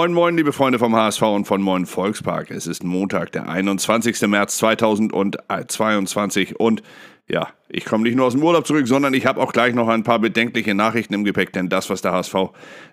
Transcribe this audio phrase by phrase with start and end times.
[0.00, 2.50] Moin, moin, liebe Freunde vom HSV und von Moin Volkspark.
[2.50, 4.18] Es ist Montag, der 21.
[4.28, 6.82] März 2022 und
[7.28, 9.88] ja, ich komme nicht nur aus dem Urlaub zurück, sondern ich habe auch gleich noch
[9.88, 12.34] ein paar bedenkliche Nachrichten im Gepäck, denn das, was der HSV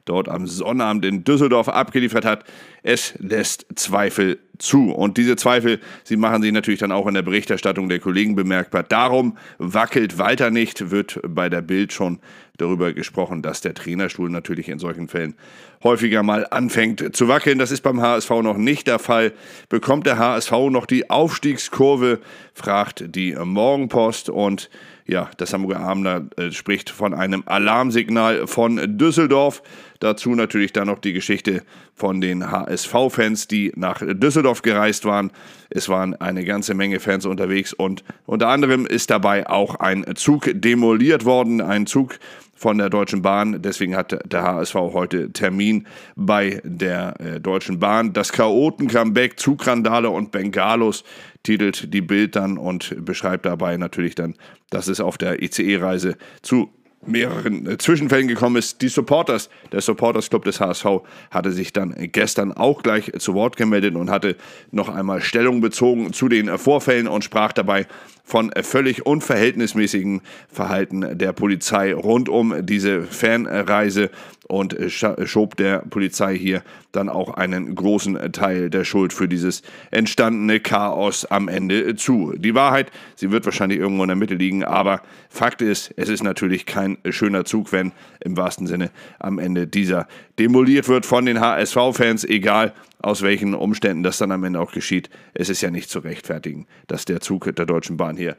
[0.03, 2.43] dort am Sonnabend in Düsseldorf abgeliefert hat,
[2.83, 4.91] es lässt Zweifel zu.
[4.91, 8.83] Und diese Zweifel, sie machen sich natürlich dann auch in der Berichterstattung der Kollegen bemerkbar.
[8.83, 12.19] Darum wackelt Walter nicht, wird bei der Bild schon
[12.57, 15.35] darüber gesprochen, dass der Trainerstuhl natürlich in solchen Fällen
[15.83, 17.59] häufiger mal anfängt zu wackeln.
[17.59, 19.33] Das ist beim HSV noch nicht der Fall.
[19.69, 22.19] Bekommt der HSV noch die Aufstiegskurve,
[22.53, 24.69] fragt die Morgenpost und
[25.07, 29.63] ja, das Hamburger Abender äh, spricht von einem Alarmsignal von Düsseldorf.
[29.99, 31.63] Dazu natürlich dann noch die Geschichte
[31.95, 35.31] von den HSV-Fans, die nach Düsseldorf gereist waren.
[35.69, 40.51] Es waren eine ganze Menge Fans unterwegs und unter anderem ist dabei auch ein Zug
[40.53, 41.61] demoliert worden.
[41.61, 42.19] Ein Zug
[42.57, 43.61] von der Deutschen Bahn.
[43.61, 48.11] Deswegen hat der HSV heute Termin bei der äh, Deutschen Bahn.
[48.13, 51.03] Das Chaoten-Comeback, Zugrandale und Bengalos
[51.43, 54.33] titelt die Bild dann und beschreibt dabei natürlich dann,
[54.69, 56.73] dass es auf der ICE-Reise zu
[57.05, 58.81] mehreren äh, Zwischenfällen gekommen ist.
[58.81, 60.85] Die Supporters, der Supporters Club des HSV,
[61.31, 64.35] hatte sich dann gestern auch gleich zu Wort gemeldet und hatte
[64.71, 67.87] noch einmal Stellung bezogen zu den Vorfällen und sprach dabei
[68.27, 70.19] von völlig unverhältnismäßigen
[70.51, 74.11] Verhalten der Polizei rund um diese Fanreise
[74.49, 76.61] und schob der Polizei hier
[76.91, 79.61] dann auch einen großen Teil der Schuld für dieses
[79.91, 82.33] entstandene Chaos am Ende zu.
[82.37, 86.23] Die Wahrheit, sie wird wahrscheinlich irgendwo in der Mitte liegen, aber Fakt ist, es ist
[86.23, 88.89] natürlich kein schöner Zug, wenn im wahrsten Sinne
[89.19, 94.43] am Ende dieser demoliert wird von den HSV-Fans, egal aus welchen Umständen das dann am
[94.43, 95.09] Ende auch geschieht.
[95.33, 98.35] Es ist ja nicht zu rechtfertigen, dass der Zug der Deutschen Bahn hier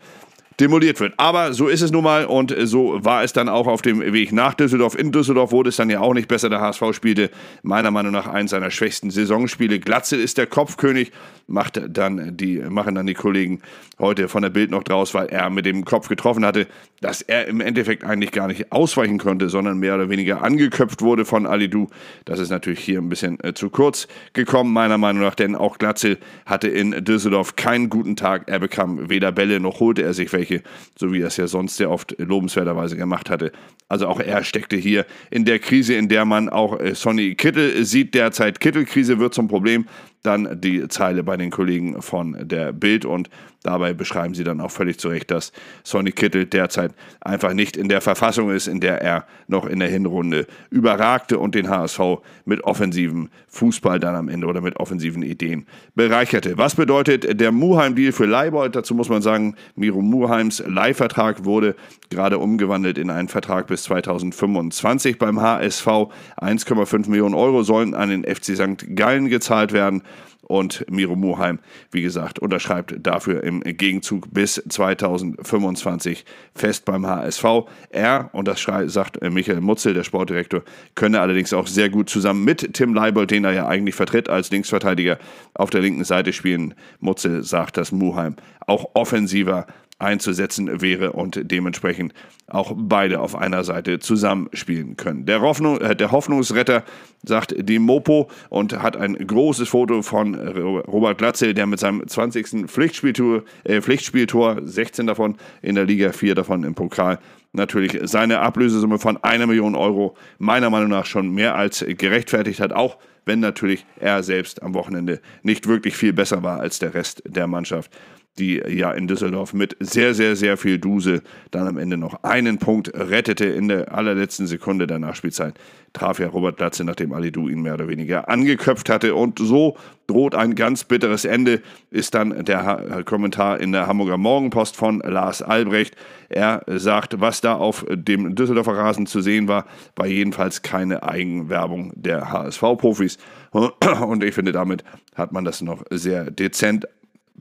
[0.60, 1.14] demoliert wird.
[1.16, 4.32] Aber so ist es nun mal und so war es dann auch auf dem Weg
[4.32, 4.98] nach Düsseldorf.
[4.98, 6.50] In Düsseldorf wurde es dann ja auch nicht besser.
[6.50, 7.30] Der HSV spielte
[7.62, 9.78] meiner Meinung nach eins seiner schwächsten Saisonspiele.
[9.78, 11.12] Glatzel ist der Kopfkönig,
[11.46, 13.60] macht dann die, machen dann die Kollegen
[13.98, 16.66] heute von der Bild noch draus, weil er mit dem Kopf getroffen hatte,
[17.00, 21.24] dass er im Endeffekt eigentlich gar nicht ausweichen konnte, sondern mehr oder weniger angeköpft wurde
[21.24, 21.88] von Alidou.
[22.24, 25.78] Das ist natürlich hier ein bisschen äh, zu kurz gekommen, meiner Meinung nach, denn auch
[25.78, 28.44] Glatzel hatte in Düsseldorf keinen guten Tag.
[28.46, 30.62] Er bekam weder Bälle noch holte er sich welche Oberfläche,
[30.98, 33.52] so wie er es ja sonst sehr oft lobenswerterweise gemacht hatte.
[33.88, 37.84] Also auch er steckte hier in der Krise, in der man auch äh, Sonny Kittel
[37.84, 38.60] sieht derzeit.
[38.60, 39.86] Kittelkrise wird zum Problem
[40.22, 43.30] dann die Zeile bei den Kollegen von der Bild und
[43.62, 45.52] dabei beschreiben sie dann auch völlig zu Recht, dass
[45.84, 49.88] Sonny Kittel derzeit einfach nicht in der Verfassung ist, in der er noch in der
[49.88, 52.00] Hinrunde überragte und den HSV
[52.44, 56.56] mit offensiven Fußball dann am Ende oder mit offensiven Ideen bereicherte.
[56.56, 58.76] Was bedeutet der Muheim-Deal für Leibold?
[58.76, 61.74] Dazu muss man sagen, Miro Muheims Leihvertrag wurde
[62.10, 65.86] gerade umgewandelt in einen Vertrag bis 2025 beim HSV.
[65.86, 68.96] 1,5 Millionen Euro sollen an den FC St.
[68.96, 70.02] Gallen gezahlt werden.
[70.48, 71.60] Und Miro Muheim,
[71.90, 77.44] wie gesagt, unterschreibt dafür im Gegenzug bis 2025 fest beim HSV.
[77.90, 80.62] Er, und das sagt Michael Mutzel, der Sportdirektor,
[80.94, 84.50] könne allerdings auch sehr gut zusammen mit Tim Leibold, den er ja eigentlich vertritt als
[84.50, 85.18] Linksverteidiger,
[85.52, 86.74] auf der linken Seite spielen.
[86.98, 88.36] Mutzel sagt, dass Muheim
[88.66, 89.66] auch offensiver
[89.98, 92.14] einzusetzen wäre und dementsprechend
[92.46, 95.26] auch beide auf einer Seite zusammenspielen können.
[95.26, 96.84] Der, Hoffnung, äh, der Hoffnungsretter
[97.24, 102.68] sagt die Mopo und hat ein großes Foto von Robert Glatzel, der mit seinem 20.
[102.68, 107.18] Pflichtspieltor, äh, Pflichtspieltor 16 davon in der Liga, 4 davon im Pokal,
[107.52, 112.72] natürlich seine Ablösesumme von einer Million Euro meiner Meinung nach schon mehr als gerechtfertigt hat,
[112.72, 117.22] auch wenn natürlich er selbst am Wochenende nicht wirklich viel besser war als der Rest
[117.26, 117.90] der Mannschaft
[118.38, 122.58] die ja in Düsseldorf mit sehr, sehr, sehr viel Duse dann am Ende noch einen
[122.58, 125.54] Punkt rettete in der allerletzten Sekunde der Nachspielzeit.
[125.92, 129.14] Traf ja Robert Platze, nachdem Alidu ihn mehr oder weniger angeköpft hatte.
[129.14, 134.76] Und so droht ein ganz bitteres Ende, ist dann der Kommentar in der Hamburger Morgenpost
[134.76, 135.96] von Lars Albrecht.
[136.28, 139.64] Er sagt, was da auf dem Düsseldorfer Rasen zu sehen war,
[139.96, 143.18] war jedenfalls keine Eigenwerbung der HSV-Profis.
[143.50, 144.84] Und ich finde, damit
[145.14, 146.86] hat man das noch sehr dezent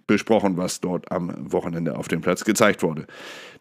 [0.07, 3.05] besprochen, was dort am Wochenende auf dem Platz gezeigt wurde.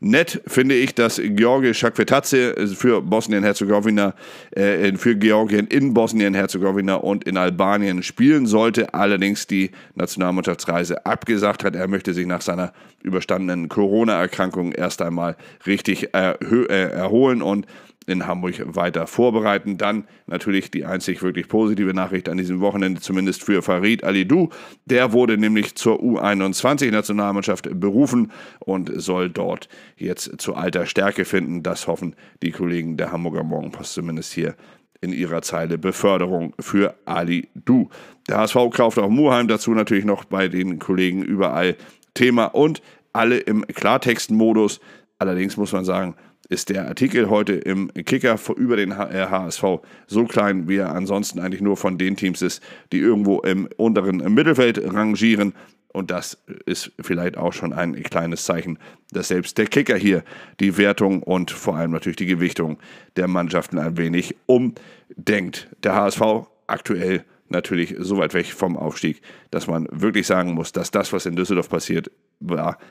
[0.01, 4.15] Nett finde ich, dass Georgi Shakvetatze für Bosnien-Herzegowina,
[4.53, 11.75] äh, für Georgien in Bosnien-Herzegowina und in Albanien spielen sollte, allerdings die Nationalmannschaftsreise abgesagt hat.
[11.75, 12.73] Er möchte sich nach seiner
[13.03, 16.35] überstandenen Corona-Erkrankung erst einmal richtig äh,
[16.69, 17.67] erholen und
[18.07, 19.79] in Hamburg weiter vorbereiten.
[19.79, 24.51] Dann natürlich die einzig wirklich positive Nachricht an diesem Wochenende, zumindest für Farid Alidou.
[24.85, 31.63] Der wurde nämlich zur U21-Nationalmannschaft berufen und soll dort jetzt zu alter Stärke finden.
[31.63, 34.55] Das hoffen die Kollegen der Hamburger Morgenpost zumindest hier
[35.01, 37.91] in ihrer Zeile Beförderung für Ali Du.
[38.29, 41.77] Der HSV kauft auch Muheim, dazu natürlich noch bei den Kollegen überall
[42.15, 42.83] Thema und
[43.13, 44.81] alle im Klartextmodus.
[45.19, 46.15] Allerdings muss man sagen,
[46.49, 51.41] ist der Artikel heute im Kicker über den HSV äh, so klein, wie er ansonsten
[51.41, 52.63] eigentlich nur von den Teams ist,
[52.93, 55.55] die irgendwo im unteren Mittelfeld rangieren.
[55.93, 58.79] Und das ist vielleicht auch schon ein kleines Zeichen,
[59.13, 60.25] dass selbst der Kicker hier
[60.61, 62.79] die Wertung und vor allem natürlich die Gewichtung
[63.17, 65.69] der Mannschaften ein wenig umdenkt.
[65.83, 66.21] Der HSV
[66.67, 71.27] aktuell natürlich so weit weg vom Aufstieg, dass man wirklich sagen muss, dass das, was
[71.27, 72.11] in Düsseldorf passiert,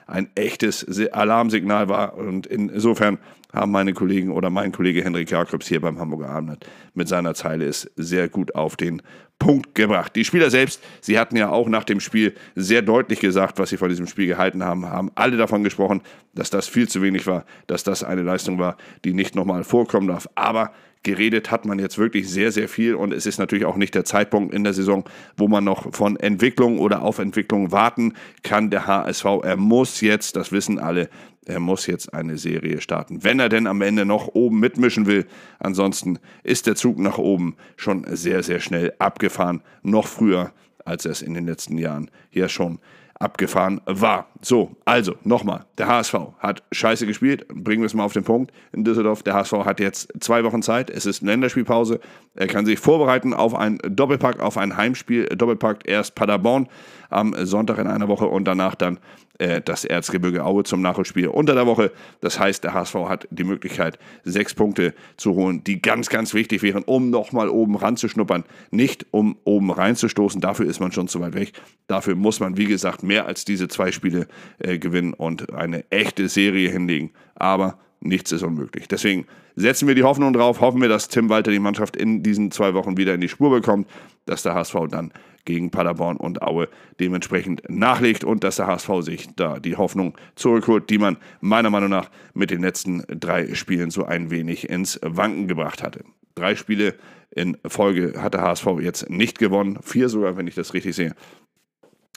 [0.07, 2.15] ein echtes Alarmsignal war.
[2.15, 3.19] Und insofern
[3.53, 7.65] haben meine Kollegen oder mein Kollege Henrik Jakobs hier beim Hamburger Abend mit seiner Zeile
[7.65, 9.01] es sehr gut auf den
[9.39, 10.15] Punkt gebracht.
[10.15, 13.77] Die Spieler selbst, sie hatten ja auch nach dem Spiel sehr deutlich gesagt, was sie
[13.77, 16.01] von diesem Spiel gehalten haben, haben alle davon gesprochen,
[16.33, 20.07] dass das viel zu wenig war, dass das eine Leistung war, die nicht nochmal vorkommen
[20.07, 20.27] darf.
[20.36, 20.71] Aber
[21.06, 24.04] geredet hat man jetzt wirklich sehr, sehr viel und es ist natürlich auch nicht der
[24.04, 25.06] Zeitpunkt in der Saison,
[25.38, 28.13] wo man noch von Entwicklung oder auf Entwicklung warten
[28.44, 28.69] kann.
[28.69, 31.10] Der HSV, er muss jetzt, das wissen alle,
[31.46, 35.25] er muss jetzt eine Serie starten, wenn er denn am Ende noch oben mitmischen will.
[35.60, 40.52] Ansonsten ist der Zug nach oben schon sehr, sehr schnell abgefahren, noch früher,
[40.84, 42.80] als er es in den letzten Jahren hier schon
[43.20, 44.28] abgefahren war.
[44.42, 48.52] So, also nochmal, der HSV hat scheiße gespielt, bringen wir es mal auf den Punkt.
[48.74, 49.24] In Düsseldorf.
[49.24, 52.00] Der HSV hat jetzt zwei Wochen Zeit, es ist Länderspielpause,
[52.36, 56.68] er kann sich vorbereiten auf ein Doppelpack, auf ein Heimspiel, Doppelpack erst Paderborn
[57.10, 59.00] am Sonntag in einer Woche und danach dann
[59.38, 61.92] äh, das Erzgebirge Aue zum Nachholspiel unter der Woche.
[62.22, 66.62] Das heißt, der HSV hat die Möglichkeit, sechs Punkte zu holen, die ganz, ganz wichtig
[66.62, 68.44] wären, um nochmal oben ranzuschnuppern.
[68.72, 71.54] Nicht um oben reinzustoßen, dafür ist man schon zu weit weg.
[71.88, 74.28] Dafür muss man, wie gesagt, mehr als diese zwei Spiele
[74.60, 77.12] äh, gewinnen und eine echte Serie hinlegen.
[77.36, 78.88] Aber nichts ist unmöglich.
[78.88, 82.52] Deswegen setzen wir die Hoffnung drauf, hoffen wir, dass Tim Walter die Mannschaft in diesen
[82.52, 83.88] zwei Wochen wieder in die Spur bekommt,
[84.26, 85.12] dass der HSV dann
[85.45, 86.68] gegen Paderborn und Aue
[87.00, 91.89] dementsprechend nachlegt und dass der HSV sich da die Hoffnung zurückholt, die man meiner Meinung
[91.89, 96.03] nach mit den letzten drei Spielen so ein wenig ins Wanken gebracht hatte.
[96.36, 96.95] Drei Spiele
[97.31, 101.15] in Folge hat der HSV jetzt nicht gewonnen, vier sogar, wenn ich das richtig sehe.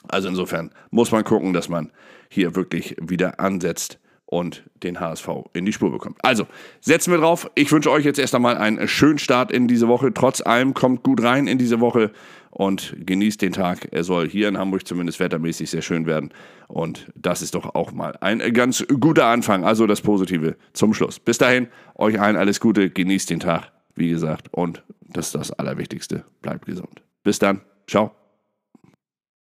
[0.07, 1.91] Also insofern muss man gucken, dass man
[2.29, 3.99] hier wirklich wieder ansetzt
[4.29, 6.19] und den HSV in die Spur bekommt.
[6.21, 6.45] Also,
[6.81, 7.49] setzen wir drauf.
[7.55, 10.13] Ich wünsche euch jetzt erst einmal einen schönen Start in diese Woche.
[10.13, 12.11] Trotz allem kommt gut rein in diese Woche
[12.51, 13.87] und genießt den Tag.
[13.91, 16.29] Er soll hier in Hamburg zumindest wettermäßig sehr schön werden.
[16.67, 19.63] Und das ist doch auch mal ein ganz guter Anfang.
[19.63, 21.19] Also das Positive zum Schluss.
[21.19, 22.91] Bis dahin, euch allen alles Gute.
[22.91, 24.47] Genießt den Tag, wie gesagt.
[24.51, 26.23] Und das ist das Allerwichtigste.
[26.43, 27.01] Bleibt gesund.
[27.23, 27.61] Bis dann.
[27.87, 28.18] Ciao.